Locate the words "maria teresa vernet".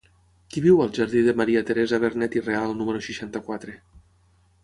1.41-2.37